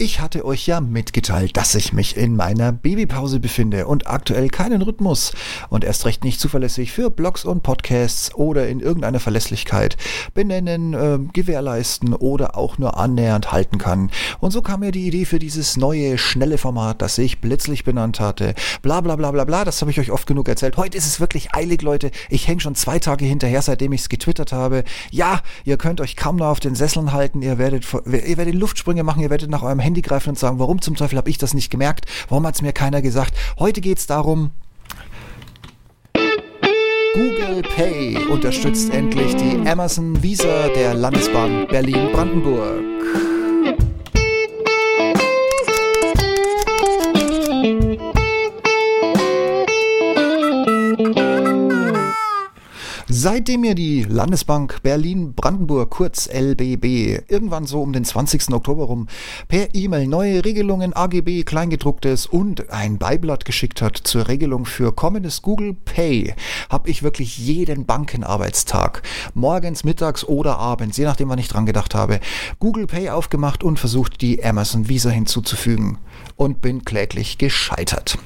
Ich 0.00 0.20
hatte 0.20 0.44
euch 0.44 0.68
ja 0.68 0.80
mitgeteilt, 0.80 1.56
dass 1.56 1.74
ich 1.74 1.92
mich 1.92 2.16
in 2.16 2.36
meiner 2.36 2.70
Babypause 2.70 3.40
befinde 3.40 3.88
und 3.88 4.06
aktuell 4.06 4.48
keinen 4.48 4.80
Rhythmus 4.80 5.32
und 5.70 5.82
erst 5.82 6.06
recht 6.06 6.22
nicht 6.22 6.38
zuverlässig 6.38 6.92
für 6.92 7.10
Blogs 7.10 7.44
und 7.44 7.64
Podcasts 7.64 8.32
oder 8.32 8.68
in 8.68 8.78
irgendeiner 8.78 9.18
Verlässlichkeit 9.18 9.96
benennen, 10.34 10.94
äh, 10.94 11.18
gewährleisten 11.32 12.14
oder 12.14 12.56
auch 12.56 12.78
nur 12.78 12.96
annähernd 12.96 13.50
halten 13.50 13.78
kann. 13.78 14.12
Und 14.38 14.52
so 14.52 14.62
kam 14.62 14.80
mir 14.80 14.92
die 14.92 15.04
Idee 15.04 15.24
für 15.24 15.40
dieses 15.40 15.76
neue, 15.76 16.16
schnelle 16.16 16.58
Format, 16.58 17.02
das 17.02 17.18
ich 17.18 17.40
Blitzlich 17.40 17.82
benannt 17.82 18.20
hatte. 18.20 18.54
Bla 18.82 19.00
bla 19.00 19.16
bla 19.16 19.32
bla 19.32 19.42
bla, 19.42 19.64
das 19.64 19.80
habe 19.80 19.90
ich 19.90 19.98
euch 19.98 20.12
oft 20.12 20.28
genug 20.28 20.46
erzählt. 20.46 20.76
Heute 20.76 20.96
ist 20.96 21.06
es 21.06 21.18
wirklich 21.18 21.56
eilig, 21.56 21.82
Leute. 21.82 22.12
Ich 22.30 22.46
hänge 22.46 22.60
schon 22.60 22.76
zwei 22.76 23.00
Tage 23.00 23.24
hinterher, 23.24 23.62
seitdem 23.62 23.92
ich 23.92 24.02
es 24.02 24.08
getwittert 24.08 24.52
habe. 24.52 24.84
Ja, 25.10 25.40
ihr 25.64 25.76
könnt 25.76 26.00
euch 26.00 26.14
kaum 26.14 26.36
noch 26.36 26.46
auf 26.46 26.60
den 26.60 26.76
Sesseln 26.76 27.12
halten, 27.12 27.42
ihr 27.42 27.58
werdet, 27.58 27.84
ihr 28.06 28.36
werdet 28.36 28.54
Luftsprünge 28.54 29.02
machen, 29.02 29.22
ihr 29.22 29.30
werdet 29.30 29.50
nach 29.50 29.64
eurem 29.64 29.87
Handy 29.88 30.02
greifen 30.02 30.28
und 30.28 30.38
sagen, 30.38 30.58
warum 30.58 30.82
zum 30.82 30.96
Teufel 30.96 31.16
habe 31.16 31.30
ich 31.30 31.38
das 31.38 31.54
nicht 31.54 31.70
gemerkt? 31.70 32.04
Warum 32.28 32.46
hat 32.46 32.56
es 32.56 32.62
mir 32.62 32.74
keiner 32.74 33.00
gesagt? 33.00 33.32
Heute 33.58 33.80
geht 33.80 33.96
es 33.96 34.06
darum, 34.06 34.50
Google 37.14 37.62
Pay 37.62 38.18
unterstützt 38.26 38.92
endlich 38.92 39.34
die 39.36 39.66
Amazon 39.66 40.22
Visa 40.22 40.68
der 40.68 40.92
Landesbahn 40.92 41.66
Berlin-Brandenburg. 41.68 43.27
Seitdem 53.30 53.60
mir 53.60 53.74
die 53.74 54.04
Landesbank 54.04 54.82
Berlin-Brandenburg, 54.82 55.90
kurz 55.90 56.30
LBB, 56.32 57.28
irgendwann 57.28 57.66
so 57.66 57.82
um 57.82 57.92
den 57.92 58.06
20. 58.06 58.54
Oktober 58.54 58.84
rum 58.84 59.06
per 59.48 59.74
E-Mail 59.74 60.06
neue 60.06 60.46
Regelungen 60.46 60.94
AGB 60.94 61.42
Kleingedrucktes 61.42 62.24
und 62.24 62.70
ein 62.70 62.96
Beiblatt 62.96 63.44
geschickt 63.44 63.82
hat 63.82 63.98
zur 63.98 64.28
Regelung 64.28 64.64
für 64.64 64.92
kommendes 64.92 65.42
Google 65.42 65.74
Pay, 65.74 66.32
habe 66.70 66.88
ich 66.88 67.02
wirklich 67.02 67.36
jeden 67.36 67.84
Bankenarbeitstag, 67.84 69.02
morgens, 69.34 69.84
mittags 69.84 70.24
oder 70.24 70.58
abends, 70.58 70.96
je 70.96 71.04
nachdem 71.04 71.28
wann 71.28 71.38
ich 71.38 71.48
dran 71.48 71.66
gedacht 71.66 71.94
habe, 71.94 72.20
Google 72.60 72.86
Pay 72.86 73.10
aufgemacht 73.10 73.62
und 73.62 73.78
versucht 73.78 74.22
die 74.22 74.42
Amazon 74.42 74.88
Visa 74.88 75.10
hinzuzufügen 75.10 75.98
und 76.36 76.62
bin 76.62 76.82
kläglich 76.82 77.36
gescheitert. 77.36 78.16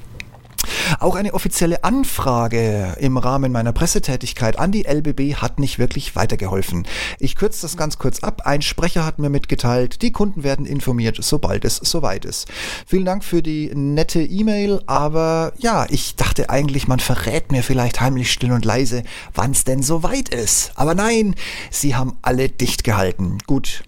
Auch 1.01 1.15
eine 1.15 1.35
offizielle 1.35 1.85
Anfrage 1.85 2.97
im 2.99 3.17
Rahmen 3.17 3.53
meiner 3.53 3.73
Pressetätigkeit 3.73 4.59
an 4.59 4.73
die 4.73 4.85
LBB 4.85 5.37
hat 5.37 5.59
nicht 5.59 5.79
wirklich 5.79 6.17
weitergeholfen. 6.17 6.87
Ich 7.19 7.37
kürze 7.37 7.63
das 7.63 7.77
ganz 7.77 7.99
kurz 7.99 8.21
ab. 8.21 8.43
Ein 8.45 8.63
Sprecher 8.63 9.05
hat 9.05 9.19
mir 9.19 9.31
mitgeteilt, 9.31 10.03
die 10.03 10.13
Kunden 10.13 10.43
werden 10.43 10.67
informiert, 10.67 11.19
sobald 11.21 11.65
es 11.65 11.77
soweit 11.77 12.25
ist. 12.25 12.49
Vielen 12.87 13.05
Dank 13.05 13.25
für 13.25 13.43
die 13.43 13.71
nette 13.75 14.23
E-Mail, 14.23 14.83
aber 14.87 15.53
ja, 15.59 15.87
ich 15.89 16.17
dachte 16.17 16.51
eigentlich, 16.51 16.89
man 16.89 17.01
verrät 17.01 17.53
mir 17.53 17.63
vielleicht 17.63 18.01
heimlich 18.01 18.33
still 18.33 18.53
und 18.53 18.65
leise, 18.65 19.03
wann 19.35 19.53
es 19.53 19.65
denn 19.65 19.83
soweit 19.83 20.29
ist. 20.29 20.73
Aber 20.75 20.95
nein, 20.95 21.35
sie 21.71 21.95
haben 21.95 22.17
alle 22.23 22.49
dicht 22.49 22.85
gehalten. 22.85 23.39
Gut, 23.47 23.83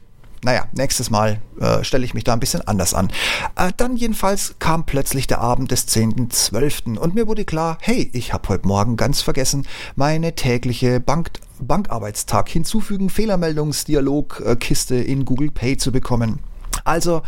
naja, 0.45 0.67
nächstes 0.73 1.11
Mal 1.11 1.41
äh, 1.59 1.83
stelle 1.83 2.05
ich 2.05 2.15
mich 2.15 2.25
da 2.25 2.35
ein 2.35 2.41
bisschen 2.41 2.61
anders 2.63 2.95
an. 2.95 3.09
Äh, 3.57 3.73
dann 3.77 3.97
jedenfalls 3.97 4.57
kam 4.59 4.85
plötzlich 4.85 5.27
der 5.27 5.41
Abend 5.41 5.71
des 5.71 5.89
10.12. 5.89 6.99
und 6.99 7.15
mir 7.15 7.27
wurde 7.27 7.45
klar, 7.45 7.79
hey, 7.81 8.11
ich 8.13 8.33
habe 8.33 8.49
heute 8.51 8.69
Morgen 8.69 8.97
ganz 8.97 9.23
vergessen, 9.23 9.67
meine 9.97 10.35
tägliche 10.35 11.01
Bank 11.01 11.31
Bankarbeitstag 11.61 12.49
hinzufügen, 12.49 13.11
Fehlermeldungsdialogkiste 13.11 14.97
in 14.97 15.25
Google 15.25 15.51
Pay 15.51 15.77
zu 15.77 15.93
bekommen. 15.93 16.41
Also 16.85 17.23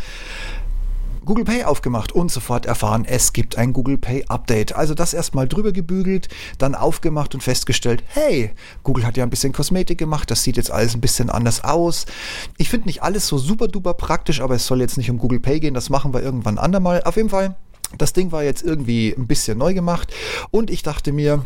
Google 1.27 1.43
Pay 1.43 1.65
aufgemacht 1.65 2.13
und 2.13 2.31
sofort 2.31 2.65
erfahren, 2.65 3.03
es 3.05 3.33
gibt 3.33 3.57
ein 3.57 3.73
Google 3.73 3.97
Pay 3.97 4.23
Update. 4.29 4.77
Also 4.77 4.93
das 4.93 5.13
erstmal 5.13 5.45
drüber 5.45 5.73
gebügelt, 5.73 6.29
dann 6.57 6.73
aufgemacht 6.73 7.35
und 7.35 7.41
festgestellt, 7.41 8.01
hey, 8.07 8.51
Google 8.83 9.05
hat 9.05 9.17
ja 9.17 9.25
ein 9.25 9.29
bisschen 9.29 9.51
Kosmetik 9.51 9.97
gemacht, 9.97 10.31
das 10.31 10.43
sieht 10.43 10.55
jetzt 10.55 10.71
alles 10.71 10.95
ein 10.95 11.01
bisschen 11.01 11.29
anders 11.29 11.65
aus. 11.65 12.05
Ich 12.57 12.69
finde 12.69 12.87
nicht 12.87 13.03
alles 13.03 13.27
so 13.27 13.37
super 13.37 13.67
duper 13.67 13.93
praktisch, 13.93 14.39
aber 14.39 14.55
es 14.55 14.65
soll 14.65 14.79
jetzt 14.79 14.97
nicht 14.97 15.11
um 15.11 15.17
Google 15.17 15.41
Pay 15.41 15.59
gehen, 15.59 15.73
das 15.73 15.89
machen 15.89 16.13
wir 16.13 16.23
irgendwann 16.23 16.57
andermal. 16.57 17.03
Auf 17.03 17.17
jeden 17.17 17.29
Fall, 17.29 17.57
das 17.97 18.13
Ding 18.13 18.31
war 18.31 18.45
jetzt 18.45 18.63
irgendwie 18.63 19.13
ein 19.13 19.27
bisschen 19.27 19.57
neu 19.57 19.73
gemacht 19.73 20.13
und 20.49 20.71
ich 20.71 20.81
dachte 20.81 21.11
mir, 21.11 21.45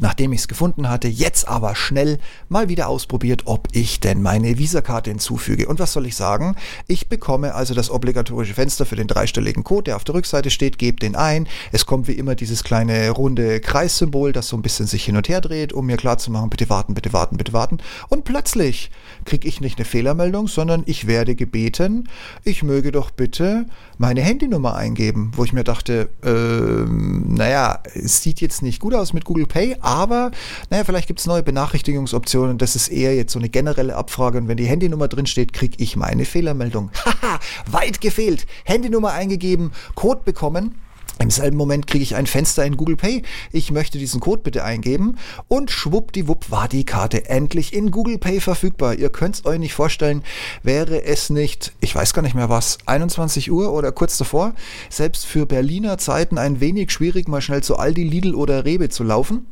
nachdem 0.00 0.32
ich 0.32 0.40
es 0.40 0.48
gefunden 0.48 0.88
hatte, 0.88 1.08
jetzt 1.08 1.48
aber 1.48 1.74
schnell 1.74 2.18
mal 2.48 2.68
wieder 2.68 2.88
ausprobiert, 2.88 3.42
ob 3.44 3.68
ich 3.72 4.00
denn 4.00 4.22
meine 4.22 4.58
Visakarte 4.58 5.10
hinzufüge. 5.10 5.68
Und 5.68 5.78
was 5.78 5.92
soll 5.92 6.06
ich 6.06 6.16
sagen? 6.16 6.56
Ich 6.86 7.08
bekomme 7.08 7.54
also 7.54 7.74
das 7.74 7.90
obligatorische 7.90 8.54
Fenster 8.54 8.86
für 8.86 8.96
den 8.96 9.06
dreistelligen 9.06 9.64
Code, 9.64 9.84
der 9.84 9.96
auf 9.96 10.04
der 10.04 10.14
Rückseite 10.14 10.50
steht, 10.50 10.78
gebe 10.78 10.98
den 10.98 11.16
ein. 11.16 11.48
Es 11.72 11.86
kommt 11.86 12.08
wie 12.08 12.12
immer 12.12 12.34
dieses 12.34 12.64
kleine 12.64 13.10
runde 13.10 13.60
Kreissymbol, 13.60 14.32
das 14.32 14.48
so 14.48 14.56
ein 14.56 14.62
bisschen 14.62 14.86
sich 14.86 15.04
hin 15.04 15.16
und 15.16 15.28
her 15.28 15.40
dreht, 15.40 15.72
um 15.72 15.86
mir 15.86 15.96
klarzumachen, 15.96 16.50
bitte 16.50 16.68
warten, 16.68 16.94
bitte 16.94 17.12
warten, 17.12 17.36
bitte 17.36 17.52
warten. 17.52 17.78
Und 18.08 18.24
plötzlich 18.24 18.90
kriege 19.24 19.48
ich 19.48 19.60
nicht 19.60 19.78
eine 19.78 19.84
Fehlermeldung, 19.84 20.48
sondern 20.48 20.82
ich 20.86 21.06
werde 21.06 21.34
gebeten, 21.34 22.08
ich 22.44 22.62
möge 22.62 22.92
doch 22.92 23.10
bitte 23.10 23.66
meine 23.98 24.22
Handynummer 24.22 24.74
eingeben, 24.74 25.32
wo 25.34 25.44
ich 25.44 25.52
mir 25.52 25.64
dachte, 25.64 26.08
ähm, 26.22 27.34
naja, 27.34 27.82
es 27.94 28.22
sieht 28.22 28.40
jetzt 28.40 28.62
nicht 28.62 28.80
gut 28.80 28.94
aus 28.94 29.12
mit 29.12 29.24
Google 29.24 29.46
Pay, 29.46 29.76
aber 29.88 30.32
naja, 30.68 30.84
vielleicht 30.84 31.06
gibt 31.06 31.18
es 31.18 31.26
neue 31.26 31.42
Benachrichtigungsoptionen. 31.42 32.58
Das 32.58 32.76
ist 32.76 32.88
eher 32.88 33.16
jetzt 33.16 33.32
so 33.32 33.38
eine 33.38 33.48
generelle 33.48 33.96
Abfrage. 33.96 34.36
Und 34.36 34.46
wenn 34.46 34.58
die 34.58 34.66
Handynummer 34.66 35.08
drin 35.08 35.24
steht, 35.24 35.54
kriege 35.54 35.76
ich 35.78 35.96
meine 35.96 36.26
Fehlermeldung. 36.26 36.90
Haha, 37.04 37.40
weit 37.70 38.02
gefehlt. 38.02 38.46
Handynummer 38.64 39.12
eingegeben, 39.12 39.72
Code 39.94 40.20
bekommen. 40.26 40.74
Im 41.20 41.30
selben 41.30 41.56
Moment 41.56 41.86
kriege 41.86 42.02
ich 42.02 42.16
ein 42.16 42.26
Fenster 42.26 42.66
in 42.66 42.76
Google 42.76 42.96
Pay. 42.96 43.22
Ich 43.50 43.72
möchte 43.72 43.98
diesen 43.98 44.20
Code 44.20 44.42
bitte 44.42 44.62
eingeben 44.62 45.16
und 45.48 45.70
schwuppdiwupp 45.70 46.50
war 46.50 46.68
die 46.68 46.84
Karte 46.84 47.28
endlich 47.30 47.72
in 47.72 47.90
Google 47.90 48.18
Pay 48.18 48.40
verfügbar. 48.40 48.94
Ihr 48.94 49.08
könnt 49.08 49.36
es 49.36 49.46
euch 49.46 49.58
nicht 49.58 49.72
vorstellen, 49.72 50.22
wäre 50.62 51.02
es 51.02 51.30
nicht, 51.30 51.72
ich 51.80 51.94
weiß 51.94 52.12
gar 52.12 52.22
nicht 52.22 52.36
mehr 52.36 52.50
was, 52.50 52.78
21 52.84 53.50
Uhr 53.50 53.72
oder 53.72 53.90
kurz 53.90 54.18
davor, 54.18 54.54
selbst 54.90 55.24
für 55.26 55.46
Berliner 55.46 55.96
Zeiten 55.96 56.36
ein 56.36 56.60
wenig 56.60 56.92
schwierig, 56.92 57.26
mal 57.26 57.40
schnell 57.40 57.62
zu 57.62 57.78
Aldi, 57.78 58.04
Lidl 58.04 58.34
oder 58.34 58.64
Rewe 58.64 58.90
zu 58.90 59.02
laufen. 59.02 59.46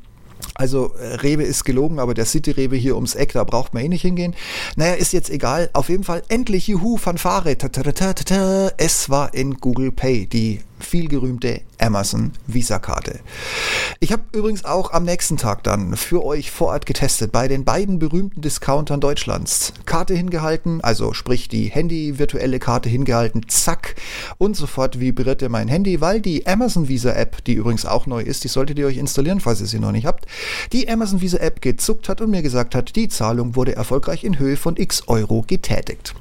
Also 0.58 0.94
äh, 0.94 1.16
Rewe 1.16 1.42
ist 1.42 1.64
gelogen, 1.64 1.98
aber 1.98 2.14
der 2.14 2.24
City 2.24 2.50
Rewe 2.50 2.76
hier 2.76 2.94
ums 2.94 3.14
Eck, 3.14 3.32
da 3.32 3.44
braucht 3.44 3.74
man 3.74 3.84
eh 3.84 3.88
nicht 3.88 4.02
hingehen. 4.02 4.34
Naja, 4.74 4.94
ist 4.94 5.12
jetzt 5.12 5.30
egal. 5.30 5.70
Auf 5.72 5.88
jeden 5.88 6.04
Fall 6.04 6.22
endlich 6.28 6.66
Juhu, 6.66 6.96
Fanfare. 6.96 7.56
Es 8.78 9.10
war 9.10 9.34
in 9.34 9.54
Google 9.54 9.92
Pay, 9.92 10.26
die 10.26 10.60
vielgerühmte 10.78 11.62
Amazon 11.78 12.32
Visa-Karte. 12.46 13.20
Ich 14.00 14.12
habe 14.12 14.22
übrigens 14.32 14.64
auch 14.64 14.92
am 14.92 15.04
nächsten 15.04 15.36
Tag 15.36 15.62
dann 15.62 15.96
für 15.96 16.24
euch 16.24 16.50
vor 16.50 16.68
Ort 16.68 16.86
getestet 16.86 17.32
bei 17.32 17.48
den 17.48 17.64
beiden 17.64 17.98
berühmten 17.98 18.40
Discountern 18.40 19.00
Deutschlands. 19.00 19.72
Karte 19.84 20.14
hingehalten, 20.14 20.80
also 20.82 21.12
sprich 21.12 21.48
die 21.48 21.66
Handy-virtuelle 21.66 22.58
Karte 22.58 22.88
hingehalten, 22.88 23.48
zack, 23.48 23.94
und 24.38 24.56
sofort 24.56 25.00
vibrierte 25.00 25.48
mein 25.48 25.68
Handy, 25.68 26.00
weil 26.00 26.20
die 26.20 26.46
Amazon 26.46 26.88
Visa-App, 26.88 27.44
die 27.44 27.54
übrigens 27.54 27.86
auch 27.86 28.06
neu 28.06 28.20
ist, 28.20 28.44
die 28.44 28.48
solltet 28.48 28.78
ihr 28.78 28.86
euch 28.86 28.98
installieren, 28.98 29.40
falls 29.40 29.60
ihr 29.60 29.66
sie 29.66 29.78
noch 29.78 29.92
nicht 29.92 30.06
habt, 30.06 30.26
die 30.72 30.88
Amazon 30.88 31.20
Visa-App 31.20 31.60
gezuckt 31.60 32.08
hat 32.08 32.20
und 32.20 32.30
mir 32.30 32.42
gesagt 32.42 32.74
hat, 32.74 32.96
die 32.96 33.08
Zahlung 33.08 33.56
wurde 33.56 33.76
erfolgreich 33.76 34.24
in 34.24 34.38
Höhe 34.38 34.56
von 34.56 34.76
x 34.76 35.04
Euro 35.08 35.44
getätigt 35.46 36.14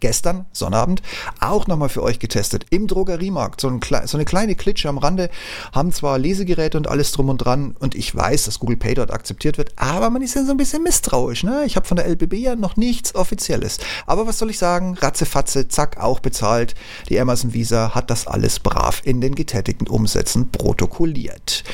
gestern, 0.00 0.46
Sonnabend, 0.52 1.02
auch 1.40 1.66
nochmal 1.66 1.88
für 1.88 2.02
euch 2.02 2.18
getestet. 2.18 2.66
Im 2.70 2.86
Drogeriemarkt. 2.86 3.60
So, 3.60 3.68
ein, 3.68 3.80
so, 4.06 4.16
eine 4.16 4.24
kleine 4.24 4.54
Klitsche 4.54 4.88
am 4.88 4.98
Rande. 4.98 5.30
Haben 5.72 5.92
zwar 5.92 6.18
Lesegeräte 6.18 6.76
und 6.76 6.88
alles 6.88 7.12
drum 7.12 7.28
und 7.28 7.38
dran. 7.38 7.74
Und 7.78 7.94
ich 7.94 8.14
weiß, 8.14 8.44
dass 8.44 8.58
Google 8.58 8.76
Pay 8.76 8.94
dort 8.94 9.12
akzeptiert 9.12 9.58
wird. 9.58 9.72
Aber 9.76 10.10
man 10.10 10.22
ist 10.22 10.34
ja 10.34 10.44
so 10.44 10.52
ein 10.52 10.56
bisschen 10.56 10.82
misstrauisch. 10.82 11.44
Ne? 11.44 11.64
Ich 11.66 11.76
habe 11.76 11.86
von 11.86 11.96
der 11.96 12.06
LBB 12.06 12.34
ja 12.34 12.56
noch 12.56 12.76
nichts 12.76 13.14
Offizielles. 13.14 13.78
Aber 14.06 14.26
was 14.26 14.38
soll 14.38 14.50
ich 14.50 14.58
sagen? 14.58 14.94
Ratzefatze, 14.94 15.68
zack, 15.68 15.98
auch 15.98 16.20
bezahlt. 16.20 16.74
Die 17.08 17.18
Amazon 17.18 17.54
Visa 17.54 17.94
hat 17.94 18.10
das 18.10 18.26
alles 18.26 18.60
brav 18.60 19.00
in 19.04 19.20
den 19.20 19.34
getätigten 19.34 19.86
Umsätzen 19.86 20.50
protokolliert. 20.50 21.64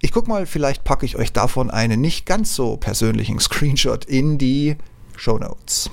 Ich 0.00 0.12
guck 0.12 0.28
mal, 0.28 0.46
vielleicht 0.46 0.84
packe 0.84 1.06
ich 1.06 1.16
euch 1.16 1.32
davon 1.32 1.70
einen 1.70 2.00
nicht 2.00 2.26
ganz 2.26 2.54
so 2.54 2.76
persönlichen 2.76 3.40
Screenshot 3.40 4.04
in 4.04 4.38
die 4.38 4.76
Show 5.16 5.38
Notes. 5.38 5.90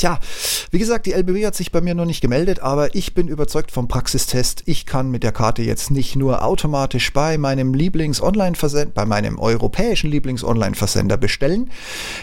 Tja, 0.00 0.18
wie 0.70 0.78
gesagt, 0.78 1.04
die 1.04 1.12
LBW 1.12 1.44
hat 1.44 1.54
sich 1.54 1.72
bei 1.72 1.82
mir 1.82 1.94
noch 1.94 2.06
nicht 2.06 2.22
gemeldet, 2.22 2.60
aber 2.60 2.94
ich 2.94 3.12
bin 3.12 3.28
überzeugt 3.28 3.70
vom 3.70 3.86
Praxistest. 3.86 4.62
Ich 4.64 4.86
kann 4.86 5.10
mit 5.10 5.22
der 5.22 5.32
Karte 5.32 5.60
jetzt 5.60 5.90
nicht 5.90 6.16
nur 6.16 6.42
automatisch 6.42 7.12
bei 7.12 7.36
meinem 7.36 7.74
Lieblings-Online-Versender, 7.74 8.92
bei 8.94 9.04
meinem 9.04 9.38
europäischen 9.38 10.10
Lieblings-Online-Versender 10.10 11.18
bestellen. 11.18 11.68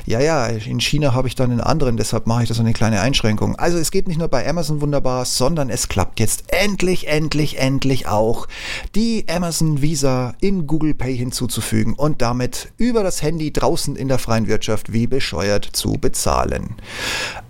Ja, 0.08 0.20
ja, 0.20 0.48
in 0.48 0.80
China 0.80 1.14
habe 1.14 1.28
ich 1.28 1.36
dann 1.36 1.52
einen 1.52 1.62
anderen, 1.62 1.98
deshalb 1.98 2.26
mache 2.26 2.42
ich 2.42 2.50
da 2.50 2.56
so 2.56 2.62
eine 2.62 2.74
kleine 2.74 3.00
Einschränkung. 3.00 3.56
Also 3.58 3.78
es 3.78 3.92
geht 3.92 4.08
nicht 4.08 4.18
nur 4.18 4.28
bei 4.28 4.50
Amazon 4.50 4.82
wunderbar, 4.82 5.26
sondern 5.26 5.70
es 5.70 5.88
klappt 5.88 6.20
jetzt 6.20 6.46
endlich, 6.48 7.08
endlich, 7.08 7.60
endlich 7.60 8.08
auch, 8.08 8.48
die 8.96 9.26
Amazon 9.30 9.84
Visa 9.84 10.34
in 10.42 10.66
Google 10.66 10.96
Pay 10.96 11.16
hinzuzufügen 11.16 11.94
und 11.94 12.24
damit 12.24 12.70
über 12.78 13.04
das 13.04 13.22
Handy 13.22 13.54
draußen 13.54 13.96
in 13.96 14.08
der 14.08 14.18
freien 14.18 14.48
Wirtschaft 14.48 14.94
wie 14.94 15.06
bescheuert 15.06 15.70
zu 15.74 15.92
bezahlen. 15.94 16.76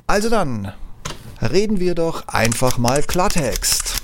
Also 0.07 0.30
dann, 0.30 0.71
Reden 1.42 1.80
wir 1.80 1.94
doch 1.94 2.27
einfach 2.27 2.80
mal 2.80 3.04
Klartext. 3.04 4.01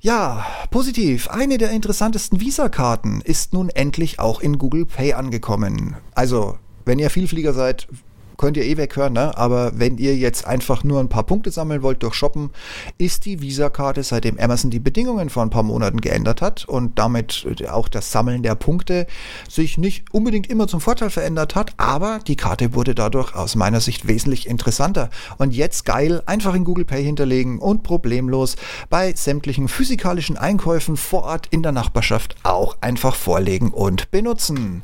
Ja, 0.00 0.46
positiv. 0.70 1.28
Eine 1.28 1.58
der 1.58 1.72
interessantesten 1.72 2.40
Visa-Karten 2.40 3.20
ist 3.20 3.52
nun 3.52 3.68
endlich 3.68 4.18
auch 4.18 4.40
in 4.40 4.56
Google 4.58 4.86
Pay 4.86 5.12
angekommen. 5.12 5.96
Also, 6.14 6.58
wenn 6.86 6.98
ihr 6.98 7.10
Vielflieger 7.10 7.52
seid, 7.52 7.86
könnt 8.36 8.56
ihr 8.56 8.64
eh 8.64 8.76
weghören, 8.76 9.12
ne? 9.12 9.36
aber 9.36 9.78
wenn 9.78 9.98
ihr 9.98 10.16
jetzt 10.16 10.46
einfach 10.46 10.84
nur 10.84 11.00
ein 11.00 11.08
paar 11.08 11.24
Punkte 11.24 11.50
sammeln 11.50 11.82
wollt 11.82 12.02
durch 12.02 12.14
Shoppen, 12.14 12.50
ist 12.98 13.24
die 13.24 13.40
Visa-Karte, 13.40 14.02
seitdem 14.02 14.38
Amazon 14.38 14.70
die 14.70 14.80
Bedingungen 14.80 15.30
vor 15.30 15.42
ein 15.42 15.50
paar 15.50 15.62
Monaten 15.62 16.00
geändert 16.00 16.42
hat 16.42 16.64
und 16.64 16.98
damit 16.98 17.46
auch 17.70 17.88
das 17.88 18.10
Sammeln 18.12 18.42
der 18.42 18.54
Punkte 18.54 19.06
sich 19.48 19.78
nicht 19.78 20.12
unbedingt 20.12 20.48
immer 20.48 20.66
zum 20.66 20.80
Vorteil 20.80 21.10
verändert 21.10 21.54
hat, 21.54 21.74
aber 21.76 22.20
die 22.26 22.36
Karte 22.36 22.74
wurde 22.74 22.94
dadurch 22.94 23.34
aus 23.34 23.54
meiner 23.54 23.80
Sicht 23.80 24.06
wesentlich 24.06 24.48
interessanter. 24.48 25.10
Und 25.38 25.54
jetzt 25.54 25.84
geil, 25.84 26.22
einfach 26.26 26.54
in 26.54 26.64
Google 26.64 26.84
Pay 26.84 27.04
hinterlegen 27.04 27.58
und 27.58 27.82
problemlos 27.82 28.56
bei 28.90 29.12
sämtlichen 29.14 29.68
physikalischen 29.68 30.36
Einkäufen 30.36 30.96
vor 30.96 31.24
Ort 31.24 31.46
in 31.50 31.62
der 31.62 31.72
Nachbarschaft 31.72 32.36
auch 32.42 32.76
einfach 32.80 33.14
vorlegen 33.14 33.70
und 33.70 34.10
benutzen. 34.10 34.82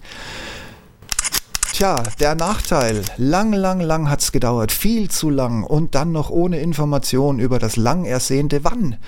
Tja, 1.81 2.03
der 2.19 2.35
Nachteil. 2.35 3.03
Lang, 3.17 3.55
lang, 3.55 3.81
lang 3.81 4.11
hat's 4.11 4.33
gedauert. 4.33 4.71
Viel 4.71 5.11
zu 5.11 5.31
lang. 5.31 5.65
Und 5.65 5.95
dann 5.95 6.13
noch 6.13 6.29
ohne 6.29 6.61
Information 6.61 7.39
über 7.39 7.59
das 7.59 7.77
lang 7.77 8.05
ersehnte 8.05 8.65
Wann. 8.65 8.99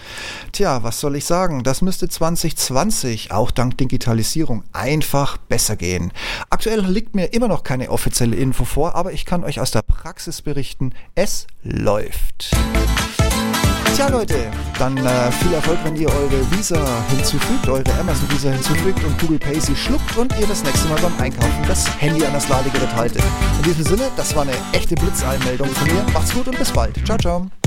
Tja, 0.53 0.83
was 0.83 0.99
soll 0.99 1.17
ich 1.17 1.27
sagen? 1.27 1.65
Das 1.65 1.83
müsste 1.83 2.09
2020, 2.09 3.31
auch 3.31 3.51
dank 3.51 3.77
Digitalisierung, 3.77 4.65
einfach 4.73 5.37
besser 5.37 5.77
gehen. 5.77 6.15
Aktuell 6.49 6.81
liegt 6.81 7.15
mir 7.15 7.35
immer 7.35 7.49
noch 7.49 7.63
keine 7.63 7.91
offizielle 7.91 8.37
Info 8.37 8.65
vor, 8.65 8.95
aber 8.95 9.13
ich 9.13 9.27
kann 9.27 9.45
euch 9.45 9.61
aus 9.61 9.71
der 9.71 9.83
Praxis 9.83 10.41
berichten, 10.41 10.95
es 11.15 11.47
läuft. 11.63 12.53
Tja 13.95 14.09
Leute, 14.09 14.51
dann 14.79 14.97
äh, 14.97 15.31
viel 15.33 15.53
Erfolg, 15.53 15.79
wenn 15.85 15.95
ihr 15.97 16.09
eure 16.09 16.51
Visa 16.53 16.83
hinzufügt, 17.11 17.69
eure 17.69 17.85
Amazon 18.01 18.31
Visa 18.31 18.51
hinzufügt 18.51 19.05
und 19.05 19.19
Google 19.21 19.39
Pay 19.39 19.61
sie 19.61 19.77
schluckt 19.77 20.17
und 20.17 20.33
ihr 20.41 20.47
das 20.47 20.65
nächste 20.65 20.89
Mal 20.89 20.99
beim 21.01 21.13
Einkaufen 21.21 21.65
das 21.69 21.87
Handy 22.01 22.25
an 22.25 22.33
das 22.33 22.49
Ladegerät 22.49 22.95
haltet. 22.95 23.23
In 23.59 23.65
diesem 23.65 23.85
Sinne, 23.85 24.11
das 24.17 24.35
war 24.35 24.43
eine 24.43 24.53
echte 24.73 24.95
Blitzeinmeldung 24.95 25.69
von 25.69 25.89
mir. 25.89 26.05
Macht's 26.15 26.33
gut 26.33 26.49
und 26.49 26.59
bis 26.59 26.71
bald. 26.71 27.05
Ciao, 27.07 27.19
ciao. 27.19 27.62